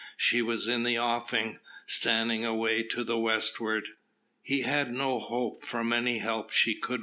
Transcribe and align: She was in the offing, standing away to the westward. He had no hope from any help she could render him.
She 0.17 0.41
was 0.41 0.67
in 0.67 0.81
the 0.81 0.97
offing, 0.97 1.59
standing 1.85 2.43
away 2.43 2.81
to 2.81 3.03
the 3.03 3.19
westward. 3.19 3.87
He 4.41 4.61
had 4.61 4.91
no 4.91 5.19
hope 5.19 5.63
from 5.63 5.93
any 5.93 6.17
help 6.17 6.49
she 6.51 6.73
could 6.73 6.89
render 6.91 6.95
him. 6.95 6.99